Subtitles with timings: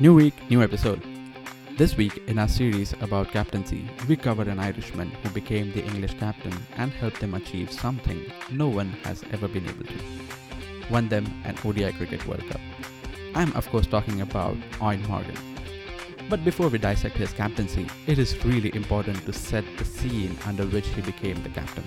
[0.00, 1.02] New week, new episode.
[1.76, 6.14] This week, in our series about captaincy, we covered an Irishman who became the English
[6.20, 9.98] captain and helped them achieve something no one has ever been able to
[10.88, 12.60] won them an ODI Cricket World Cup.
[13.34, 15.34] I'm, of course, talking about Eoin Morgan.
[16.30, 20.64] But before we dissect his captaincy, it is really important to set the scene under
[20.64, 21.82] which he became the captain.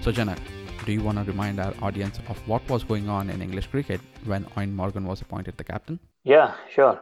[0.00, 0.38] So, Janak,
[0.86, 4.00] do you want to remind our audience of what was going on in English cricket
[4.24, 6.00] when Eoin Morgan was appointed the captain?
[6.24, 6.98] Yeah, sure.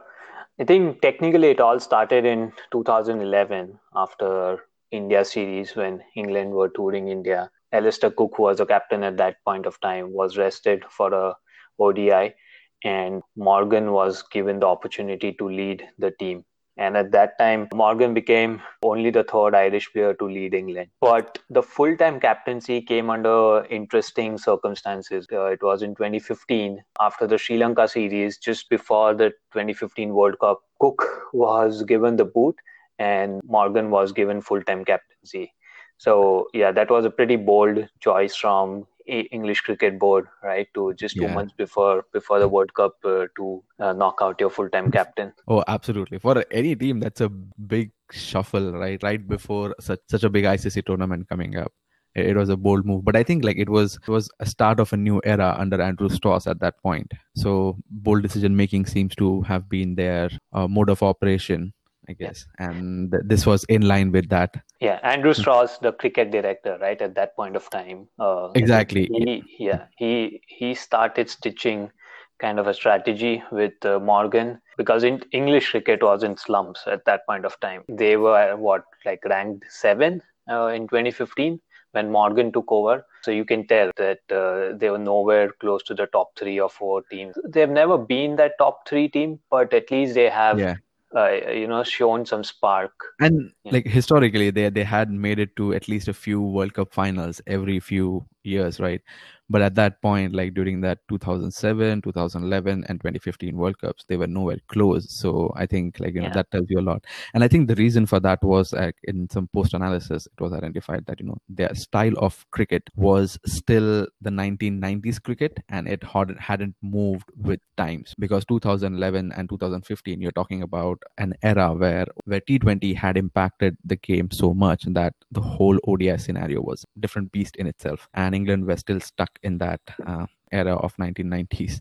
[0.59, 7.07] I think technically it all started in 2011 after India series when England were touring
[7.07, 7.49] India.
[7.71, 11.35] Alastair Cook, who was a captain at that point of time, was rested for a
[11.79, 12.35] ODI,
[12.83, 16.45] and Morgan was given the opportunity to lead the team.
[16.79, 20.89] And at that time, Morgan became only the third Irish player to lead England.
[21.01, 25.27] But the full time captaincy came under interesting circumstances.
[25.29, 30.39] Uh, it was in 2015, after the Sri Lanka series, just before the 2015 World
[30.39, 30.61] Cup.
[30.79, 32.55] Cook was given the boot,
[32.97, 35.53] and Morgan was given full time captaincy.
[35.97, 40.67] So, yeah, that was a pretty bold choice from English Cricket Board, right?
[40.73, 41.33] To just two yeah.
[41.33, 45.33] months before before the World Cup uh, to uh, knock out your full time captain.
[45.47, 46.19] Oh, absolutely!
[46.19, 49.01] For any team, that's a big shuffle, right?
[49.03, 51.71] Right before such such a big ICC tournament coming up.
[52.15, 54.79] It was a bold move, but I think like it was it was a start
[54.79, 57.11] of a new era under Andrew Strauss at that point.
[57.35, 61.73] So bold decision making seems to have been their uh, mode of operation
[62.09, 62.45] I guess.
[62.59, 62.69] Yeah.
[62.69, 64.55] And this was in line with that.
[64.81, 68.07] Yeah, Andrew Strauss, the cricket director, right at that point of time.
[68.17, 69.07] Uh, exactly.
[69.13, 71.91] He, yeah, he he started stitching
[72.39, 77.05] kind of a strategy with uh, Morgan because in English cricket was in slumps at
[77.05, 77.83] that point of time.
[77.87, 81.59] They were what like ranked seven uh, in 2015
[81.91, 83.05] when Morgan took over.
[83.21, 86.69] So you can tell that uh, they were nowhere close to the top three or
[86.69, 87.35] four teams.
[87.47, 90.77] They've never been that top three team, but at least they have yeah
[91.15, 93.71] uh, you know shown some spark and yeah.
[93.73, 97.41] like historically they they had made it to at least a few world cup finals
[97.47, 99.01] every few years right
[99.49, 104.27] but at that point like during that 2007 2011 and 2015 world cups they were
[104.27, 105.07] nowhere close.
[105.19, 107.05] So i think like you know that tells you a lot.
[107.33, 110.53] And i think the reason for that was like in some post analysis it was
[110.53, 116.03] identified that you know their style of cricket was still the 1990s cricket and it
[116.39, 118.13] hadn't moved with times.
[118.19, 123.95] Because 2011 and 2015 you're talking about an era where where t20 had impacted the
[123.95, 128.07] game so much that the whole odi scenario was a different beast in itself.
[128.13, 131.79] And england were still stuck in that uh, era of 1990s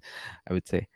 [0.48, 0.86] i would say.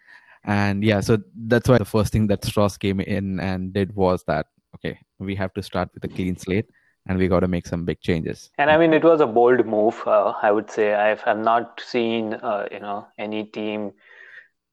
[0.45, 4.25] And yeah so that's why the first thing that strauss came in and did was
[4.25, 6.69] that okay we have to start with a clean slate
[7.07, 8.51] and we got to make some big changes.
[8.59, 10.95] And i mean it was a bold move uh, i would say.
[10.95, 13.93] I've, I've not seen uh, you know any team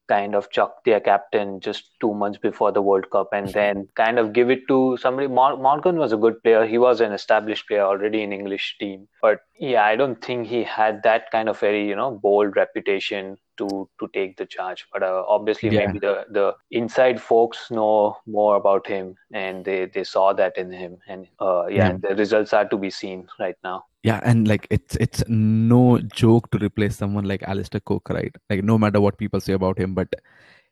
[0.09, 4.20] kind of chuck their captain just two months before the World Cup and then kind
[4.20, 5.28] of give it to somebody.
[5.28, 6.66] Morgan was a good player.
[6.66, 9.08] He was an established player already in English team.
[9.22, 13.38] But yeah, I don't think he had that kind of very, you know, bold reputation
[13.59, 14.88] to to take the charge.
[14.92, 15.86] But uh, obviously, yeah.
[15.86, 20.72] maybe the the inside folks know more about him, and they they saw that in
[20.72, 23.86] him, and uh, yeah, the results are to be seen right now.
[24.04, 28.34] Yeah, and like it's it's no joke to replace someone like Alastair Cook, right?
[28.50, 30.14] Like no matter what people say about him, but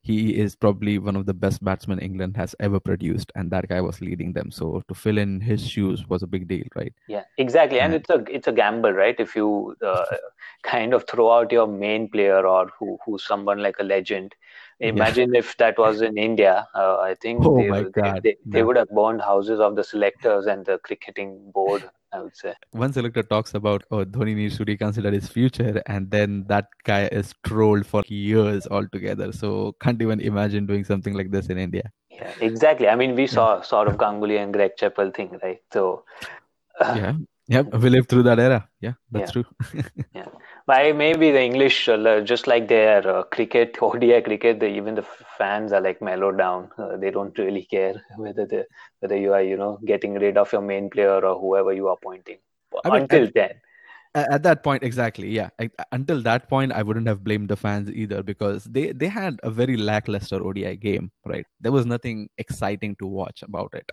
[0.02, 3.82] he is probably one of the best batsmen England has ever produced, and that guy
[3.82, 4.50] was leading them.
[4.50, 6.94] So to fill in his shoes was a big deal, right?
[7.10, 7.82] Yeah, exactly.
[7.82, 9.20] And it's a it's a gamble, right?
[9.20, 10.06] If you uh,
[10.64, 14.36] kind of throw out your main player or who who's someone like a legend,
[14.80, 15.40] imagine yeah.
[15.40, 16.66] if that was in India.
[16.74, 20.46] Uh, I think oh they, they, they, they, would have burned houses of the selectors
[20.46, 22.54] and the cricketing board I would say.
[22.72, 27.08] One selector talks about, oh, Dhoni needs to reconsider his future, and then that guy
[27.08, 29.32] is trolled for years altogether.
[29.32, 31.92] So can't even imagine doing something like this in India.
[32.10, 32.88] Yeah, exactly.
[32.88, 35.60] I mean, we saw sort of Ganguly and Greg Chappell thing, right?
[35.72, 36.04] So.
[36.80, 37.14] Uh, yeah,
[37.48, 38.68] yeah, we lived through that era.
[38.80, 39.42] Yeah, that's yeah.
[39.42, 39.84] true.
[40.14, 40.26] yeah,
[40.68, 45.06] but maybe the English, uh, just like their uh, cricket, ODI cricket, the, even the
[45.38, 46.70] fans are like mellowed down.
[46.78, 48.68] Uh, they don't really care whether the,
[49.00, 51.94] whether you are, you know, getting rid of your main player or whoever you are
[51.94, 52.38] appointing.
[52.84, 53.52] I mean, Until at, then.
[54.14, 55.50] At that point, exactly, yeah.
[55.60, 59.40] I, until that point, I wouldn't have blamed the fans either because they they had
[59.44, 61.46] a very lackluster ODI game, right?
[61.62, 63.88] There was nothing exciting to watch about it.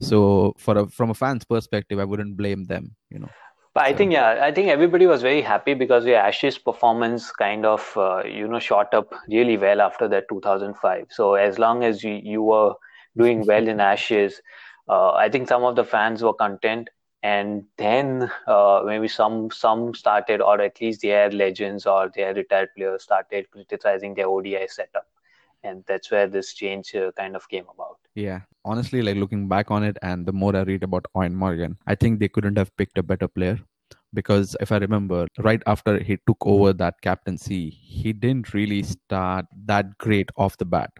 [0.00, 3.28] So, for a, from a fan's perspective, I wouldn't blame them, you know.
[3.74, 7.64] But I think yeah, I think everybody was very happy because the Ashes performance kind
[7.66, 11.06] of uh, you know shot up really well after that 2005.
[11.10, 12.74] So as long as you, you were
[13.16, 14.40] doing well in Ashes,
[14.88, 16.90] uh, I think some of the fans were content.
[17.22, 22.70] And then uh, maybe some some started, or at least their legends or their retired
[22.76, 25.06] players started criticizing their ODI setup.
[25.64, 27.89] and that's where this change uh, kind of came about.
[28.14, 31.76] Yeah, honestly, like looking back on it, and the more I read about Eoin Morgan,
[31.86, 33.58] I think they couldn't have picked a better player
[34.12, 39.46] because if I remember, right after he took over that captaincy, he didn't really start
[39.66, 40.90] that great off the bat,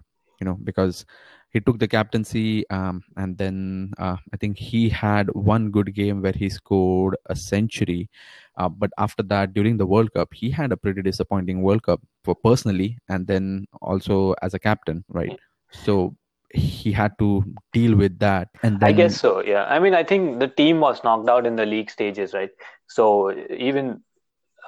[0.40, 1.04] you know, because
[1.52, 6.22] he took the captaincy um, and then uh, I think he had one good game
[6.22, 8.08] where he scored a century.
[8.56, 12.00] Uh, but after that, during the World Cup, he had a pretty disappointing World Cup
[12.22, 15.36] for personally and then also as a captain, right?
[15.72, 16.14] So
[16.52, 19.64] he had to deal with that and then, i guess so yeah.
[19.64, 22.50] I mean i think the team was knocked out in the league stages right?
[22.88, 24.02] So even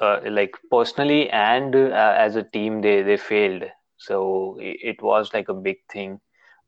[0.01, 3.65] uh, like personally and uh, as a team they they failed.
[3.99, 6.21] So it was like a big thing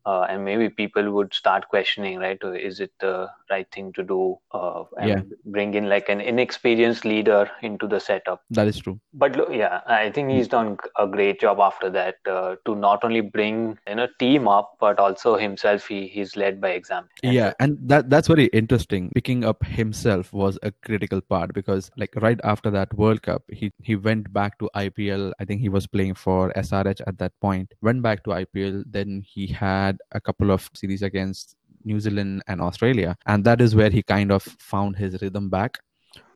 [0.06, 4.38] uh, and maybe people would start questioning right is it the right thing to do?
[4.52, 5.20] Uh, and yeah.
[5.46, 8.42] bring in like an inexperienced leader into the setup.
[8.50, 9.00] That is true.
[9.12, 13.04] But look, yeah i think he's done a great job after that uh, to not
[13.04, 17.10] only bring you know team up but also himself he he's led by example.
[17.22, 19.10] Yeah and that that's very interesting.
[19.14, 23.72] Picking up himself was a critical part because like right after that world cup he
[23.82, 27.72] he went back to ipl i think he was playing for srh at that point
[27.82, 32.42] went back to ipl then he had had a couple of series against New Zealand
[32.46, 35.78] and Australia, and that is where he kind of found his rhythm back.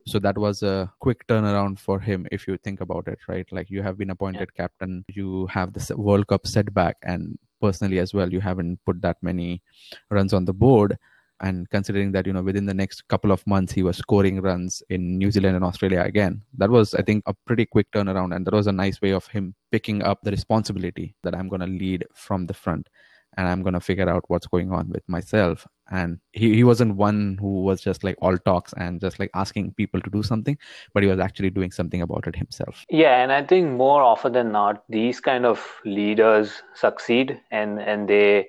[0.05, 3.47] So that was a quick turnaround for him, if you think about it, right?
[3.51, 4.63] Like you have been appointed yeah.
[4.63, 9.17] captain, you have the World Cup setback, and personally as well, you haven't put that
[9.21, 9.61] many
[10.09, 10.97] runs on the board
[11.41, 14.83] and considering that you know within the next couple of months he was scoring runs
[14.89, 18.45] in New Zealand and Australia again that was I think a pretty quick turnaround and
[18.45, 21.67] that was a nice way of him picking up the responsibility that I'm going to
[21.67, 22.89] lead from the front
[23.37, 25.67] and i'm going to figure out what's going on with myself.
[25.91, 29.73] And he, he wasn't one who was just like all talks and just like asking
[29.73, 30.55] people to do something
[30.93, 32.85] but he was actually doing something about it himself.
[32.89, 38.07] Yeah and i think more often than not these kind of leaders succeed and and
[38.07, 38.47] they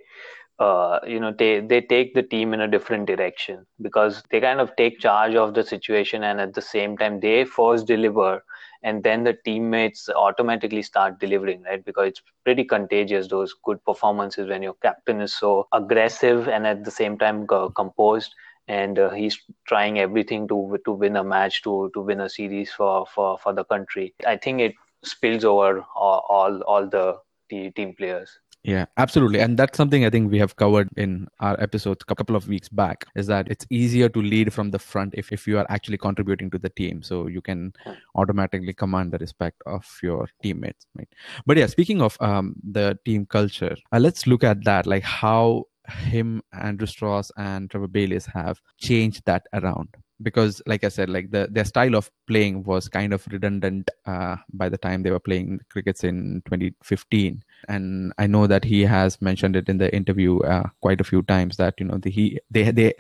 [0.61, 4.61] uh, you know they they take the team in a different direction because they kind
[4.61, 8.45] of take charge of the situation and at the same time they first deliver
[8.83, 11.85] and then the teammates automatically start delivering right?
[11.85, 16.85] Because it's pretty contagious those good performances when your captain is so aggressive and at
[16.85, 18.35] the same time composed.
[18.69, 22.73] And uh, he's trying everything to to win a match to to win a series
[22.73, 24.15] for for for the country.
[24.27, 27.19] I think it spills over all all, all the,
[27.49, 29.41] the team players yeah, absolutely.
[29.41, 32.69] And that's something I think we have covered in our episodes a couple of weeks
[32.69, 35.97] back is that it's easier to lead from the front if, if you are actually
[35.97, 37.03] contributing to the team.
[37.03, 37.73] So you can
[38.15, 40.87] automatically command the respect of your teammates.
[40.95, 41.09] Right.
[41.47, 45.65] But yeah, speaking of um, the team culture, uh, let's look at that, like how
[45.89, 49.89] him, Andrew Strauss, and Trevor Bayliss have changed that around
[50.23, 54.37] because like i said like the their style of playing was kind of redundant uh,
[54.53, 59.21] by the time they were playing crickets in 2015 and i know that he has
[59.21, 62.39] mentioned it in the interview uh, quite a few times that you know the, he
[62.51, 62.93] they they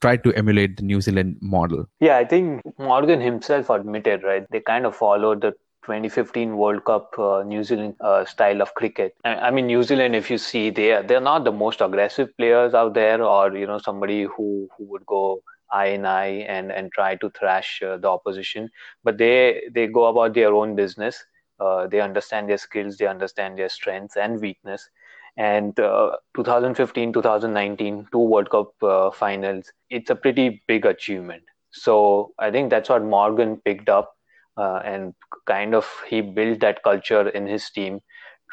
[0.00, 1.86] tried to emulate the new zealand model.
[2.00, 5.54] Yeah i think morgan himself admitted right they kind of followed the
[5.86, 9.14] 2015 World Cup uh, New Zealand uh, style of cricket.
[9.24, 12.36] I, I, mean, New Zealand, if you see, they are, they're not the most aggressive
[12.36, 15.42] players out there, or you know, somebody who who would go
[15.72, 18.68] eye in eye and and try to thrash uh, the opposition.
[19.04, 21.24] But they they go about their own business
[21.60, 24.88] uh, they understand their skills they understand their strengths and weakness.
[25.36, 31.42] And uh, 2015 2019 two world cup uh, finals it's a pretty big achievement.
[31.70, 34.14] So i think that's what morgan picked up
[34.56, 35.14] uh, and
[35.46, 38.00] kind of he built that culture in his team.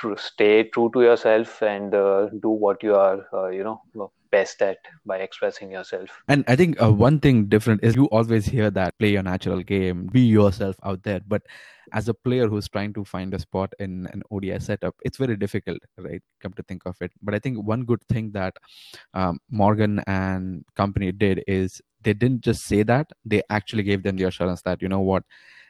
[0.02, 3.82] To stay true to yourself and uh, do what you are you know
[4.34, 6.10] best at by expressing yourself.
[6.28, 9.62] And I think uh, one thing different is you always hear that play your natural
[9.74, 11.22] game, be yourself out there.
[11.34, 11.44] But
[12.00, 15.36] as a player who's trying to find a spot in an ODI setup, it's very
[15.46, 16.22] difficult, right?
[16.42, 17.12] Come to think of it.
[17.22, 18.56] But I think one good thing that
[19.14, 24.18] um, Morgan and company did is they didn't just say that, they actually gave them
[24.18, 25.24] the assurance that, you know what,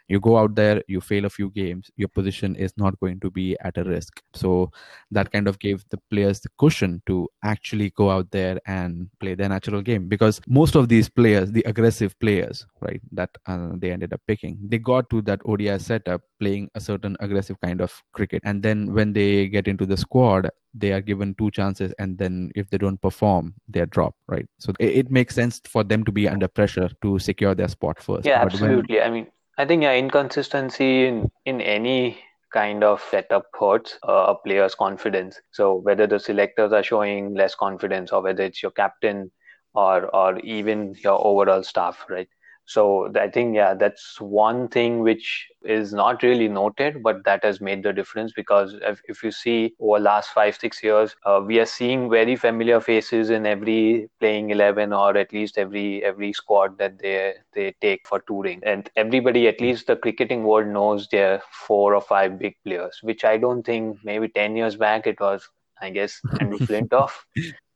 [0.07, 3.29] you go out there you fail a few games your position is not going to
[3.31, 4.21] be at a risk.
[4.33, 4.71] So
[5.11, 9.35] that kind of gave the players the cushion to actually go out there and play
[9.35, 10.07] their natural game.
[10.07, 14.57] Because most of these players the aggressive players right that uh, they ended up picking
[14.67, 18.41] they got to that odi setup playing a certain aggressive kind of cricket.
[18.45, 22.51] And then when they get into the squad they are given two chances and then
[22.55, 24.45] if they don't perform they're dropped right?
[24.59, 28.01] So it, it makes sense for them to be under pressure to secure their spot
[28.01, 28.25] first.
[28.25, 28.97] Yeah but absolutely.
[28.97, 34.25] When, i mean I think yeah, inconsistency in, in any kind of setup hurts uh,
[34.29, 35.41] a player's confidence.
[35.51, 39.31] So whether the selectors are showing less confidence or whether it's your captain
[39.73, 42.29] or or even your overall staff, right?
[42.65, 47.59] So I think, yeah, that's one thing which is not really noted, but that has
[47.61, 51.59] made the difference because if, if you see over last five, six years, uh, we
[51.59, 56.77] are seeing very familiar faces in every playing 11 or at least every every squad
[56.77, 58.61] that they they take for touring.
[58.65, 63.23] And everybody, at least the cricketing world knows their four or five big players, which
[63.25, 65.49] I don't think maybe 10 years back it was
[65.81, 67.11] I guess Andrew Flintoff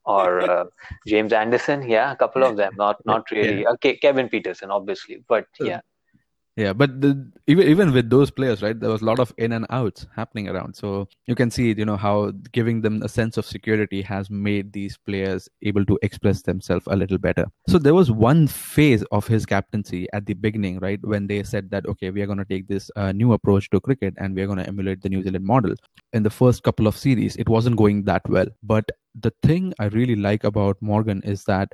[0.08, 0.66] or uh,
[1.06, 1.88] James Anderson.
[1.88, 2.74] Yeah, a couple of them.
[2.78, 3.68] Not not really.
[3.68, 5.82] Okay, Kevin Pietersen, obviously, but yeah.
[6.58, 9.52] Yeah, but the, even even with those players, right, there was a lot of in
[9.52, 10.76] and outs happening around.
[10.76, 14.74] So you can see, you know, how giving them a sense of security has made
[14.74, 17.46] these players able to express themselves a little better.
[17.68, 21.70] So there was one phase of his captaincy at the beginning, right, when they said
[21.70, 24.42] that okay, we are going to take this uh, new approach to cricket and we
[24.42, 25.76] are going to emulate the New Zealand model.
[26.14, 29.86] In the first couple of series, it wasn't going that well, but the thing I
[29.86, 31.74] really like about Morgan is that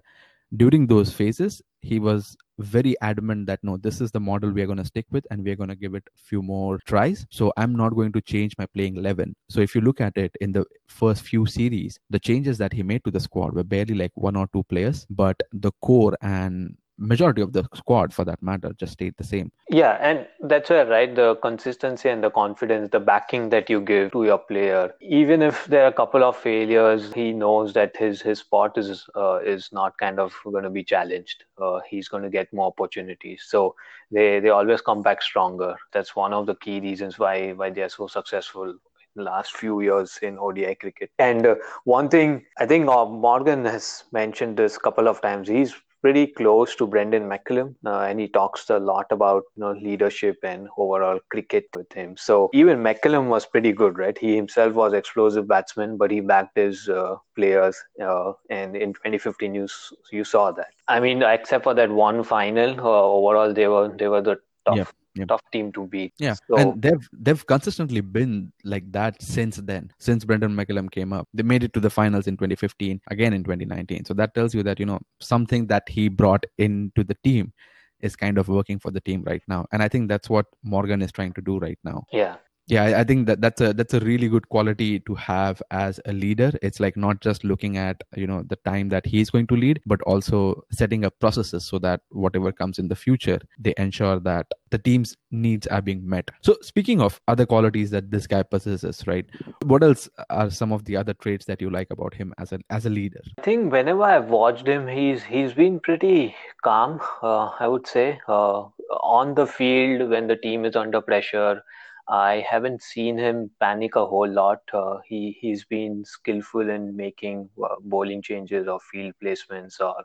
[0.55, 4.65] during those phases, he was very adamant that no, this is the model we are
[4.65, 7.25] going to stick with and we are going to give it a few more tries.
[7.29, 9.35] So I'm not going to change my playing 11.
[9.49, 12.83] So if you look at it in the first few series, the changes that he
[12.83, 16.77] made to the squad were barely like one or two players, but the core and
[16.97, 20.85] majority of the squad for that matter just stayed the same yeah and that's where
[20.85, 25.41] right the consistency and the confidence the backing that you give to your player even
[25.41, 29.39] if there are a couple of failures he knows that his his spot is uh,
[29.39, 33.43] is not kind of going to be challenged uh, he's going to get more opportunities
[33.47, 33.75] so
[34.11, 37.81] they they always come back stronger that's one of the key reasons why why they
[37.81, 38.75] are so successful
[39.15, 41.11] last few years in ODI cricket.
[41.19, 45.47] And uh, one thing I think uh, Morgan has mentioned this couple of times.
[45.47, 49.71] He's pretty close to Brendon McCullum, uh, and he talks a lot about you know
[49.71, 52.15] leadership and overall cricket with him.
[52.17, 54.17] So even McCullum was pretty good, right?
[54.17, 59.55] He himself was explosive batsman, but he backed his uh, players, uh, and in 2015
[59.55, 59.67] you
[60.11, 60.73] you saw that.
[60.87, 64.77] I mean, except for that one final, uh, overall they were they were the tough.
[64.77, 65.27] Yep yep.
[65.27, 66.13] tough team to beat.
[66.19, 69.91] Yeah, so, and they've they've consistently been like that since then.
[69.99, 73.43] Since Brendon McCullum came up, they made it to the finals in 2015, again in
[73.43, 74.05] 2019.
[74.05, 77.53] So that tells you that you know something that he brought into the team
[77.99, 81.01] is kind of working for the team right now, and I think that's what Morgan
[81.01, 82.05] is trying to do right now.
[82.11, 82.35] Yeah,
[82.67, 86.13] yeah i think that that's a that's a really good quality to have as a
[86.13, 86.51] leader.
[86.61, 89.81] It's like not just looking at you know the time that he's going to lead
[89.85, 94.47] but also setting up processes so that whatever comes in the future they ensure that
[94.69, 96.29] the team's needs are being met.
[96.41, 99.25] So speaking of other qualities that this guy possesses right
[99.65, 102.59] what else are some of the other traits that you like about him as a
[102.69, 103.21] as a leader?
[103.39, 108.19] I think whenever i've watched him he's he's been pretty calm uh, i would say.
[108.27, 108.63] Uh,
[109.01, 111.63] on the field when the team is under pressure
[112.07, 114.59] I haven't seen him panic a whole lot.
[114.73, 119.95] Uh, he he's been skillful in making uh, bowling changes or field placements, or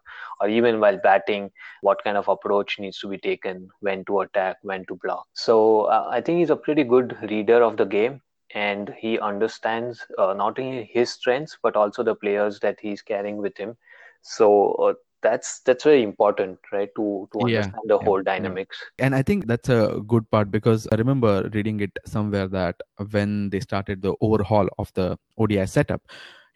[0.41, 1.51] or even while batting,
[1.83, 5.27] what kind of approach needs to be taken, when to attack, when to block.
[5.35, 8.21] So uh, I think he's a pretty good reader of the game,
[8.55, 13.37] and he understands uh, not only his strengths but also the players that he's carrying
[13.39, 13.77] with him.
[14.23, 18.79] So uh, that's that's very important right to to understand yeah, the yeah, whole dynamics.
[18.99, 19.07] Yeah.
[19.07, 22.77] and i think that's a good part because i remember reading it somewhere that
[23.11, 26.03] when they started the overhaul of the odi setup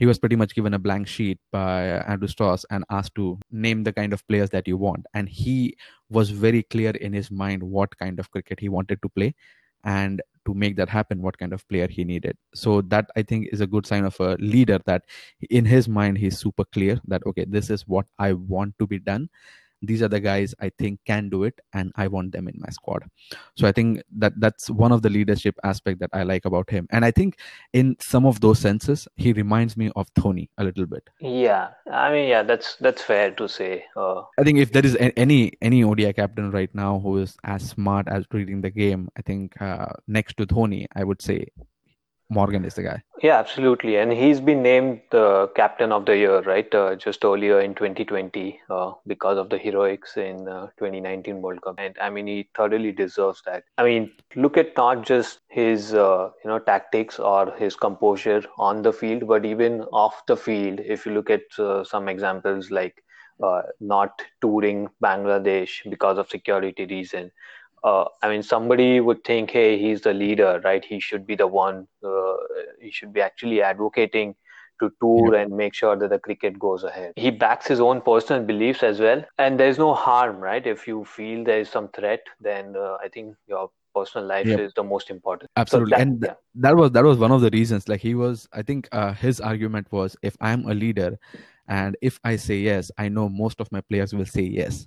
[0.03, 3.85] he was pretty much given a blank sheet by andrew strauss and asked to name
[3.85, 5.07] the kind of players that you want.
[5.15, 5.77] And he
[6.11, 9.35] was very clear in his mind what kind of cricket he wanted to play.
[9.85, 12.37] And to make that happen what kind of player he needed.
[12.55, 15.05] So that i think is a good sign of a leader that
[15.51, 18.99] in his mind he's super clear that okay this is what i want to be
[18.99, 19.29] done
[19.83, 22.71] these are the guys I think can do it, and I want them in my
[22.71, 23.05] squad.
[23.57, 26.87] So I think that that's one of the leadership aspect that I like about him.
[26.91, 27.39] And I think
[27.73, 31.09] in some of those senses, he reminds me of Dhoni a little bit.
[31.21, 33.85] Yeah, I mean, yeah, that's that's fair to say.
[33.97, 34.23] Uh...
[34.39, 38.09] I think if there is any any ODI captain right now who is as smart
[38.09, 41.47] as reading the game, I think uh, next to Dhoni, I would say
[42.33, 43.03] Morgan is the guy.
[43.23, 43.97] Yeah, absolutely.
[43.97, 46.75] And he's been named the captain of the year, right?
[46.75, 51.77] Uh, just earlier in 2020 uh, because of the heroics in uh, 2019 World Cup.
[51.79, 53.65] And I mean, he thoroughly deserves that.
[53.79, 58.83] I mean, look at not just his, uh, you know, tactics or his composure on
[58.83, 60.81] the field, but even off the field.
[60.81, 63.05] If you look at uh, some examples like
[63.43, 67.31] uh, not touring Bangladesh because of security reason
[67.85, 70.85] uh, I mean, somebody would think, hey, he's the leader, right?
[70.85, 71.89] He should be the one.
[72.05, 72.35] Uh,
[72.81, 74.35] he should be actually advocating
[74.81, 75.43] to tour yeah.
[75.43, 77.13] and make sure that the cricket goes ahead.
[77.17, 80.67] He backs his own personal beliefs as well, and there's no harm, right?
[80.67, 84.61] If you feel there is some threat, then uh, I think your personal life yep.
[84.61, 85.51] is the most important.
[85.57, 86.35] Absolutely, so that, and yeah.
[86.57, 87.89] that was that was one of the reasons.
[87.89, 91.19] Like he was, I think uh, his argument was, if I'm a leader,
[91.69, 94.87] and if I say yes, I know most of my players will say yes,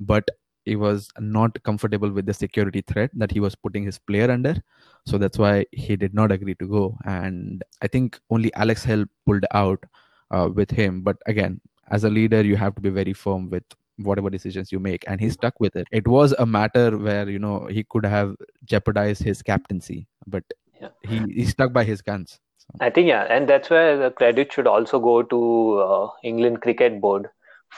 [0.00, 0.28] but
[0.64, 4.62] he was not comfortable with the security threat that he was putting his player under.
[5.06, 6.98] So that's why he did not agree to go.
[7.04, 9.84] And I think only Alex hill pulled out
[10.30, 11.02] uh, with him.
[11.02, 13.64] But again, as a leader, you have to be very firm with
[13.98, 17.38] whatever decisions you make and he stuck with it it was a matter where you
[17.38, 20.42] know he could have jeopardized his captaincy but
[20.80, 20.88] yeah.
[21.02, 22.40] he, he stuck by his guns
[22.80, 27.00] I think yeah, and that's where the credit should also go to uh, England Cricket
[27.00, 27.28] Board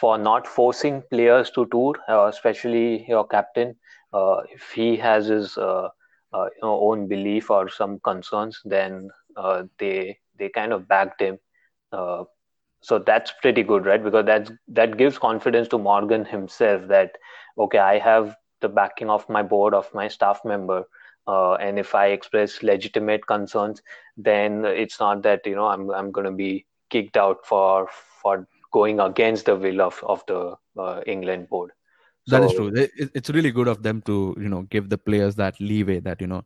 [0.01, 3.75] for not forcing players to tour, uh, especially your captain.
[4.13, 5.89] Uh, if he has his uh,
[6.35, 11.21] uh, you know, own belief or some concerns, then uh, they they kind of backed
[11.21, 11.39] him.
[12.81, 14.03] so that's pretty good, right?
[14.03, 17.17] Because that's that gives confidence to Morgan himself that
[17.59, 20.85] okay, I have the backing of my board of my staff member
[21.27, 23.83] uh, and if I express legitimate concerns,
[24.17, 27.89] then it's not that you know I'm I'm going to be kicked out for
[28.23, 30.43] for going against the will of of the
[30.77, 31.71] uh, England board.
[32.27, 32.73] So, that is true.
[33.15, 36.27] It's really good of them to you know give the players that leeway that you
[36.27, 36.43] know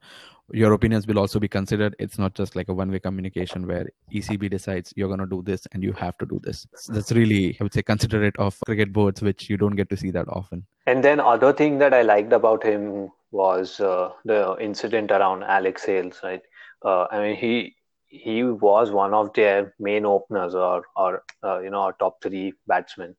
[0.53, 1.95] your opinions will also be considered.
[1.99, 5.43] It's not just like a one way communication where ECB decides you're going to do
[5.43, 6.67] this and you have to do this.
[6.89, 10.11] That's really I would say considerate of cricket boards, which you don't get to see
[10.19, 10.67] that often.
[10.87, 15.85] And then other thing that I liked about him was uh, the incident around Alex
[15.85, 16.43] Hales, right?
[16.85, 17.77] Uh, I mean, he
[18.09, 22.53] he was one of their main openers or or uh, you know our top three
[22.67, 23.17] batsmen.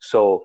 [0.00, 0.44] So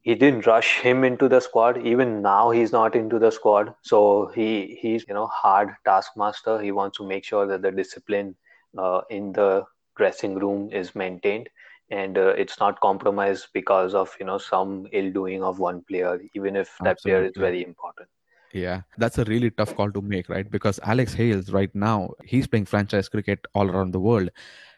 [0.00, 1.78] he didn't rush him into the squad.
[1.86, 3.74] Even now, he's not into the squad.
[3.82, 6.60] So he he's you know hard taskmaster.
[6.60, 8.34] He wants to make sure that the discipline
[8.78, 9.64] uh, in the
[9.96, 11.48] dressing room is maintained
[11.90, 16.18] and uh, it's not compromised because of you know some ill doing of one player
[16.34, 17.04] even if that Absolutely.
[17.04, 18.08] player is very important
[18.54, 20.48] yeah, that's a really tough call to make, right?
[20.50, 24.30] Because Alex Hales, right now, he's playing franchise cricket all around the world.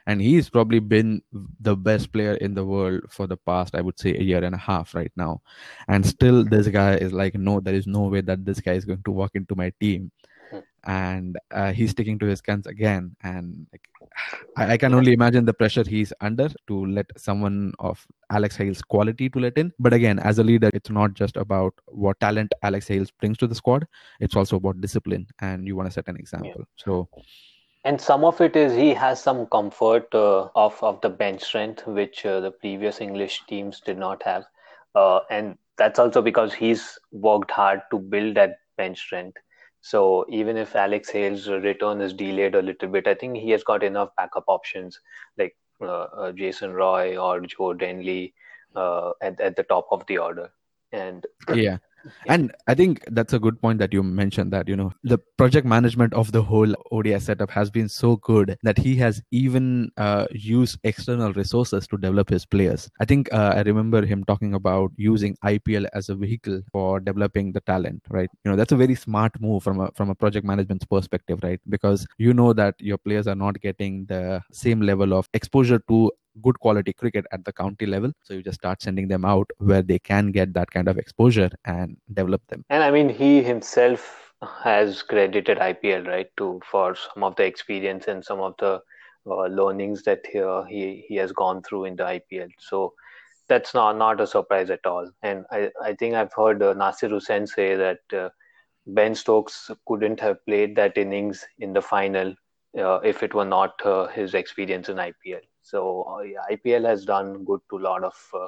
[0.09, 1.21] And he's probably been
[1.61, 4.55] the best player in the world for the past, I would say, a year and
[4.55, 5.43] a half right now.
[5.89, 8.85] And still, this guy is like, no, there is no way that this guy is
[8.85, 10.13] going to walk into my team.
[10.87, 13.17] And uh, he's sticking to his guns again.
[13.23, 13.89] And like,
[14.57, 18.83] I, I, can only imagine the pressure he's under to let someone of Alex Hales'
[18.83, 19.73] quality to let in.
[19.79, 23.47] But again, as a leader, it's not just about what talent Alex Hales brings to
[23.47, 23.87] the squad.
[24.21, 26.53] It's also about discipline, and you want to set an example.
[26.57, 26.85] Yeah.
[26.85, 27.09] So.
[27.85, 31.87] And some of it is he has some comfort uh, of of the bench strength,
[31.87, 34.45] which uh, the previous English teams did not have,
[34.95, 39.39] uh, and that's also because he's worked hard to build that bench strength
[39.87, 43.63] so even if Alex Hales' return is delayed a little bit, I think he has
[43.63, 45.01] got enough backup options
[45.39, 48.35] like uh, uh, Jason Roy or Joe Denley
[48.75, 50.51] uh, at at the top of the order.
[50.91, 51.79] And yeah,
[52.27, 55.67] and I think that's a good point that you mentioned that, you know, the project
[55.67, 60.27] management of the whole ODI setup has been so good that he has even uh,
[60.31, 62.89] used external resources to develop his players.
[63.01, 67.53] I think uh, I remember him talking about using IPL as a vehicle for developing
[67.53, 68.31] the talent, right?
[68.45, 71.61] You know, that's a very smart move from a, from a project management perspective, right?
[71.69, 76.13] Because you know that your players are not getting the same level of exposure to
[76.43, 78.13] good quality cricket at the county level.
[78.23, 81.51] So you just start sending them out where they can get that kind of exposure
[81.65, 82.65] and develop them.
[82.71, 88.07] And I mean, he himself has credited IPL right to for some of the experience
[88.07, 88.81] and some of the
[89.27, 92.51] uh, learnings that he, uh, he he has gone through in the IPL.
[92.59, 92.93] So
[93.49, 95.11] that's not not a surprise at all.
[95.23, 98.01] And I I think I've heard uh, Nasser Hussain say that.
[98.13, 98.29] Uh,
[98.87, 102.35] ben Stokes couldn't have played that innings in the final
[102.79, 105.41] uh, if it were not uh, his experience in IPL.
[105.67, 108.47] So uh, yeah, IPL has done good to a lot of uh,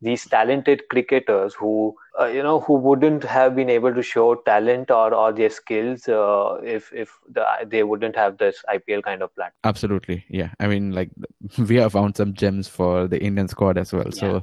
[0.00, 4.90] these talented cricketers who uh, you know who wouldn't have been able to show talent
[4.90, 9.34] or, or their skills uh, if if the, they wouldn't have this IPL kind of
[9.34, 9.58] platform.
[9.64, 10.50] Absolutely, yeah.
[10.60, 11.10] I mean, like
[11.58, 14.12] we have found some gems for the Indian squad as well.
[14.12, 14.26] So.
[14.26, 14.40] Yeah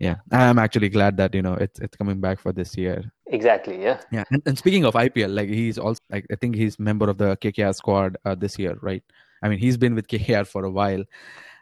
[0.00, 3.80] yeah i'm actually glad that you know it's it's coming back for this year exactly
[3.82, 7.08] yeah yeah and, and speaking of ipl like he's also like i think he's member
[7.08, 9.04] of the kkr squad uh, this year right
[9.42, 11.04] i mean he's been with kkr for a while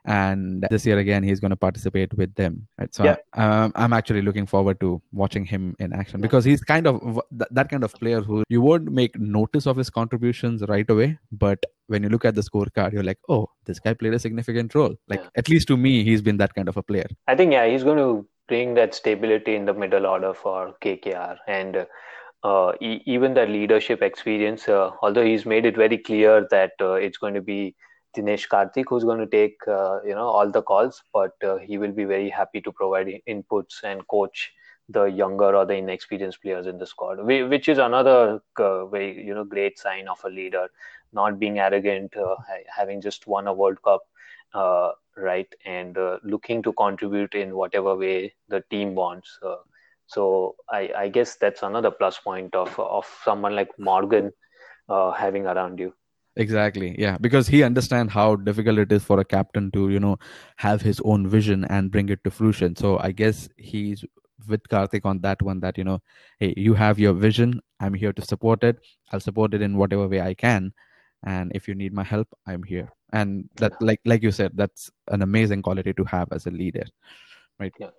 [0.05, 3.17] and this year again he's going to participate with them right so yeah.
[3.35, 7.69] um, i'm actually looking forward to watching him in action because he's kind of that
[7.69, 12.03] kind of player who you won't make notice of his contributions right away but when
[12.03, 15.21] you look at the scorecard you're like oh this guy played a significant role like
[15.21, 15.29] yeah.
[15.37, 17.85] at least to me he's been that kind of a player i think yeah he's
[17.85, 21.85] going to bring that stability in the middle order for kkr and uh,
[22.47, 27.19] e- even the leadership experience uh, although he's made it very clear that uh, it's
[27.19, 27.75] going to be
[28.17, 31.77] Dinesh Karthik, who's going to take uh, you know all the calls, but uh, he
[31.79, 34.53] will be very happy to provide inputs and coach
[34.89, 39.35] the younger or the inexperienced players in the squad, which is another uh, very you
[39.35, 40.69] know great sign of a leader,
[41.13, 42.37] not being arrogant, uh,
[42.75, 44.03] having just won a World Cup,
[44.55, 49.39] uh, right, and uh, looking to contribute in whatever way the team wants.
[50.09, 54.33] So I, I guess that's another plus point of of someone like Morgan
[54.89, 55.93] uh, having around you.
[56.37, 56.95] Exactly.
[56.99, 60.19] Yeah, because he understands how difficult it is for a captain to, you know,
[60.57, 62.75] have his own vision and bring it to fruition.
[62.77, 64.05] So I guess he's
[64.47, 66.01] with Karthik on that one that, you know,
[66.39, 67.61] hey, you have your vision.
[67.81, 68.79] I'm here to support it.
[69.13, 70.73] I'll support it in whatever way I can.
[71.27, 72.93] And if you need my help, I'm here.
[73.13, 76.85] And that like like you said, that's an amazing quality to have as a leader.
[77.59, 77.73] Right.
[77.81, 77.91] Yeah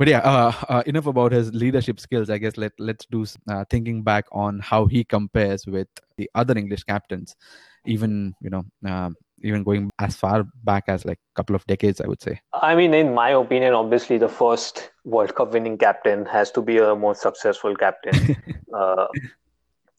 [0.00, 2.30] but yeah, uh, uh, enough about his leadership skills.
[2.30, 6.56] I guess let let's do uh, thinking back on how he compares with the other
[6.56, 7.36] English captains,
[7.84, 12.00] even you know, um, even going as far back as like a couple of decades,
[12.00, 12.40] I would say.
[12.54, 16.78] I mean, in my opinion, obviously the first World Cup winning captain has to be
[16.78, 18.36] a more successful captain.
[18.72, 19.08] Uh,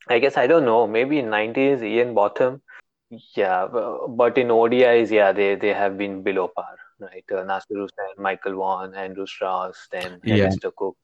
[0.07, 0.87] I guess I don't know.
[0.87, 2.61] Maybe in nineties, Ian Botham.
[3.35, 7.25] Yeah, but in ODIs, yeah, they they have been below par right?
[7.31, 10.45] Uh, Nasser Hussain, Michael Vaughan, Andrew Strauss, then yeah.
[10.45, 10.97] Alastair Cook.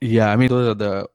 [0.00, 1.08] Yeah, I mean those are the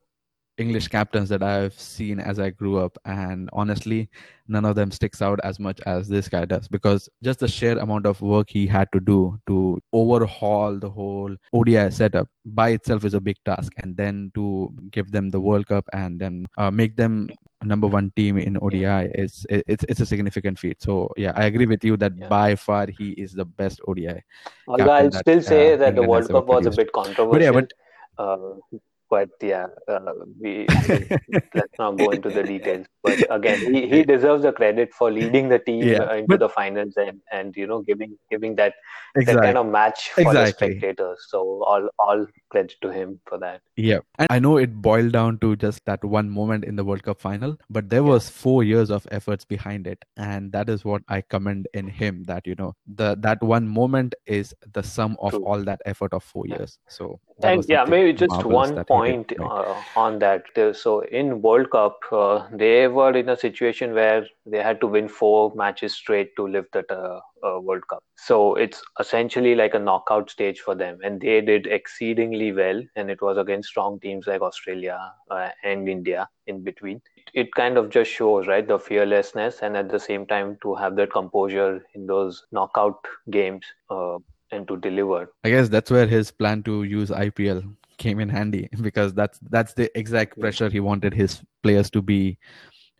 [0.60, 4.10] English captains that I've seen as I grew up, and honestly,
[4.48, 7.78] none of them sticks out as much as this guy does because just the sheer
[7.78, 13.06] amount of work he had to do to overhaul the whole ODI setup by itself
[13.06, 16.72] is a big task, and then to give them the World Cup and then uh,
[16.72, 17.30] make them
[17.63, 20.82] number one team in ODI is it's it's a significant feat.
[20.82, 22.28] So yeah, I agree with you that yeah.
[22.28, 24.24] by far he is the best ODI.
[24.67, 27.32] Although I'll that, still say uh, that the World Cup was a bit controversial.
[27.32, 27.72] But yeah, but
[28.17, 30.00] uh, but yeah, uh,
[30.39, 30.67] we
[31.54, 32.86] let's not go into the details.
[33.04, 36.50] But again, he, he deserves the credit for leading the team yeah, into but, the
[36.50, 38.74] finals and, and you know giving giving that
[39.15, 39.34] exactly.
[39.34, 40.67] that kind of match for exactly.
[40.67, 41.26] the spectators.
[41.28, 43.62] So all all credit to him for that.
[43.76, 47.04] Yeah, and I know it boiled down to just that one moment in the World
[47.04, 51.02] Cup final, but there was four years of efforts behind it, and that is what
[51.08, 52.24] I commend in him.
[52.26, 55.45] That you know the that one moment is the sum of True.
[55.45, 56.78] all that effort of four years.
[56.88, 60.44] So and yeah, maybe just one point uh, on that.
[60.76, 65.08] So in World Cup, uh, they were in a situation where they had to win
[65.08, 68.04] four matches straight to lift the uh, uh, World Cup.
[68.16, 72.82] So it's essentially like a knockout stage for them, and they did exceedingly well.
[72.96, 75.00] And it was against strong teams like Australia
[75.32, 77.02] uh, and India in between.
[77.34, 80.96] It kind of just shows, right, the fearlessness, and at the same time to have
[80.96, 84.18] that composure in those knockout games uh,
[84.52, 85.32] and to deliver.
[85.44, 87.64] I guess that's where his plan to use IPL
[88.00, 92.38] came in handy because that's that's the exact pressure he wanted his players to be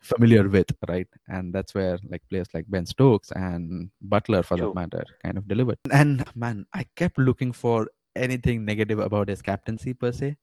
[0.00, 1.08] familiar with, right?
[1.28, 5.46] And that's where like players like Ben Stokes and Buttler, for that matter, kind of
[5.46, 5.78] delivered.
[5.90, 10.36] And man, I kept looking for anything negative about his captaincy per se.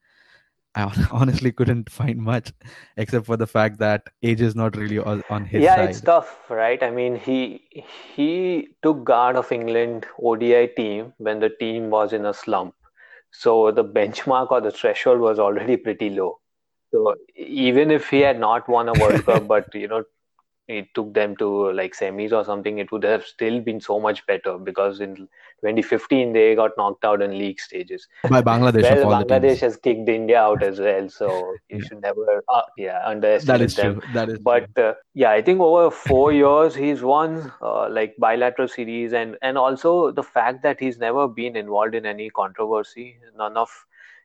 [0.75, 2.53] I honestly couldn't find much,
[2.97, 5.83] except for the fact that age is not really on his yeah, side.
[5.83, 6.81] Yeah, it's tough, right?
[6.81, 7.63] I mean, he
[8.15, 12.75] he took guard of England ODI team when the team was in a slump,
[13.31, 16.39] so the benchmark or the threshold was already pretty low.
[16.91, 20.03] So even if he had not won a World Cup, but you know,
[20.67, 24.25] it took them to like semis or something, it would have still been so much
[24.25, 28.83] better because in 2015 they got knocked out in league stages by Bangladesh.
[28.83, 31.87] well, Bangladesh has kicked India out as well, so you yeah.
[31.87, 33.99] should never, uh, yeah, underestimate that is them.
[33.99, 34.13] True.
[34.13, 38.67] That is but uh, yeah, I think over four years he's won uh, like bilateral
[38.67, 43.55] series, and and also the fact that he's never been involved in any controversy, none
[43.55, 43.69] of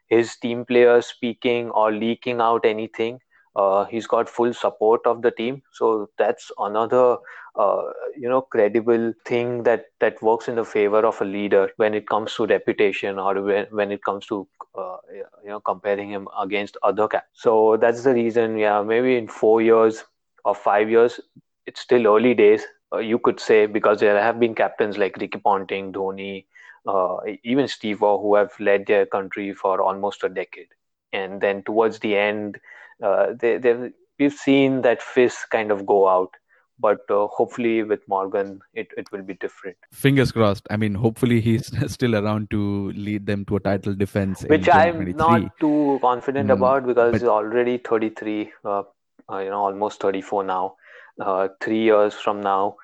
[0.08, 3.20] his team players speaking or leaking out anything.
[3.54, 7.16] Uh, he's got full support of the team, so that's another
[7.56, 7.82] uh,
[8.16, 12.08] you know credible thing that that works in the favor of a leader when it
[12.08, 14.96] comes to reputation or when, when it comes to uh,
[15.42, 17.26] you know comparing him against other cats.
[17.32, 18.56] So that's the reason.
[18.58, 20.04] Yeah, maybe in four years
[20.44, 21.20] or five years,
[21.66, 22.64] it's still early days.
[22.92, 26.46] Uh, you could say because there have been captains like Ricky Ponting, Dhoni,
[26.86, 30.68] uh, even Steve Waugh, who have led their country for almost a decade.
[31.12, 32.58] And then towards the end,
[33.02, 36.30] uh, they, we've seen that fizz kind of go out.
[36.78, 39.76] But uh, hopefully, with Morgan, it, it will be different.
[39.92, 40.66] Fingers crossed.
[40.68, 44.42] I mean, hopefully, he's still around to lead them to a title defense.
[44.42, 47.20] Which I'm not too confident mm, about because but...
[47.20, 48.82] he's already 33, uh,
[49.30, 50.76] uh, you know, almost 34 now.
[51.20, 52.76] Uh, three years from now,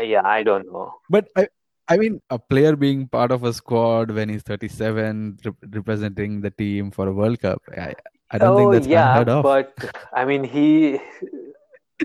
[0.00, 0.94] yeah, I don't know.
[1.08, 1.48] But I,
[1.88, 5.38] I mean, a player being part of a squad when he's 37,
[5.70, 7.94] representing the team for a World Cup, I,
[8.32, 9.42] I don't oh, think that's yeah, unheard of.
[9.42, 10.98] But I mean, he,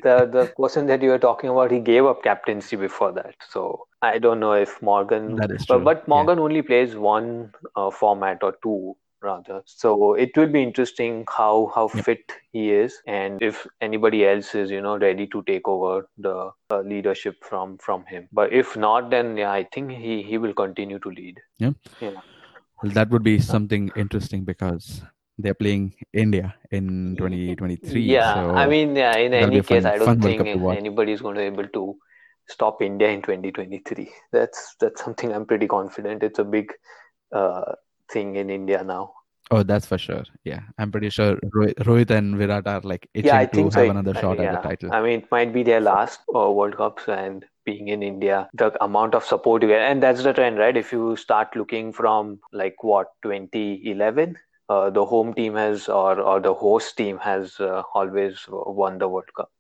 [0.04, 3.36] the the person that you were talking about, he gave up captaincy before that.
[3.50, 5.80] So I don't know if Morgan, that is true.
[5.80, 6.44] but, but Morgan yeah.
[6.44, 9.62] only plays one uh, format or two rather.
[9.66, 12.06] So it will be interesting how how yep.
[12.06, 16.52] fit he is, and if anybody else is you know ready to take over the
[16.72, 18.28] uh, leadership from from him.
[18.32, 21.40] But if not, then yeah, I think he he will continue to lead.
[21.58, 21.72] Yeah.
[22.02, 22.22] Yeah.
[22.84, 25.02] Well, that would be something interesting because
[25.38, 28.02] they're playing India in 2023.
[28.02, 30.56] Yeah, so I mean, yeah, in any a fun- case, I don't think Cup to
[30.58, 30.78] watch.
[30.78, 31.97] anybody's going to be able to
[32.50, 34.10] stop India in 2023.
[34.32, 36.23] That's that's something I'm pretty confident.
[36.23, 36.71] It's a big
[37.32, 37.73] uh,
[38.12, 39.13] thing in India now.
[39.50, 40.23] Oh, that's for sure.
[40.43, 43.89] Yeah, I'm pretty sure Rohit, and Virat are like itching Yeah, to have so.
[43.89, 44.56] another Uh, shot at yeah.
[44.56, 44.93] the title.
[44.93, 48.71] I mean, it might be their last uh, World Cups, and being in India, the
[48.84, 50.76] amount of support you get, and that's the trend, right?
[50.76, 54.36] If you start looking from like what 2011,
[54.69, 59.08] uh, the home team has or or the host team has uh, always won the
[59.08, 59.51] World Cup.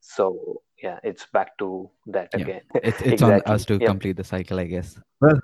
[0.00, 2.42] So yeah, it's back to that Yeah.
[2.44, 2.62] again.
[2.74, 3.86] It's it's on us to Yep.
[3.86, 4.98] complete the cycle, I guess.
[5.20, 5.38] Well,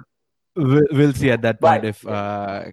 [0.56, 2.64] we'll, we'll see at that point But- if uh,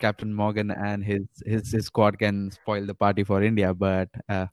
[0.00, 3.72] Captain Morgan and his, his his squad can spoil the party for India.
[3.72, 4.46] But uh,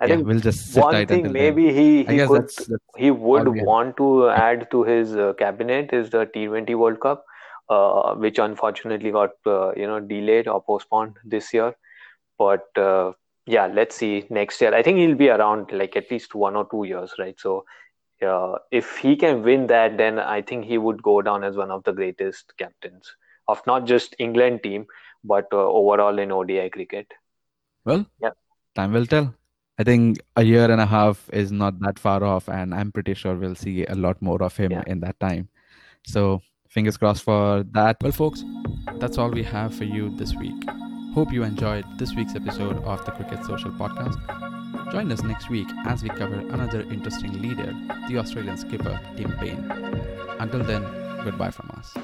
[0.00, 1.42] I yeah, think we'll just sit one tight thing until then.
[1.42, 3.66] maybe he he could that's, that's he would all we have.
[3.66, 7.24] want to add to his uh, cabinet is the T20 World Cup,
[7.68, 11.74] uh, which unfortunately got uh, you know delayed or postponed this year.
[12.38, 13.12] But uh,
[13.46, 14.74] yeah, let's see next year.
[14.74, 17.38] I think he'll be around like at least one or two years, right?
[17.38, 17.64] So
[18.22, 21.70] uh, if he can win that, then I think he would go down as one
[21.70, 23.14] of the greatest captains
[23.48, 24.86] of not just England team,
[25.24, 27.12] but uh, overall in ODI cricket.
[27.84, 28.30] Well, Yeah.
[28.74, 29.34] time will tell.
[29.78, 33.14] I think a year and a half is not that far off, and I'm pretty
[33.14, 34.82] sure we'll see a lot more of him Yeah.
[34.86, 35.48] in that time.
[36.04, 37.96] So, fingers crossed for that.
[38.02, 38.44] Well, folks,
[38.96, 40.54] that's all we have for you this week.
[41.14, 44.16] Hope you enjoyed this week's episode of the Cricket Social Podcast.
[44.92, 47.74] Join us next week as we cover another interesting leader,
[48.08, 49.70] the Australian skipper, Tim Paine.
[50.38, 50.82] Until then,
[51.24, 51.94] goodbye from us.